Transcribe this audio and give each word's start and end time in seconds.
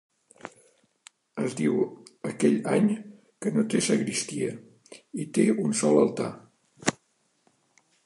Es 1.47 1.57
diu, 1.59 1.75
aquell 2.31 2.57
any, 2.77 2.89
que 3.45 3.55
no 3.59 3.67
té 3.75 3.85
sagristia, 3.91 4.51
i 5.25 5.29
té 5.39 5.49
un 5.69 5.81
sol 5.83 6.05
altar. 6.07 6.31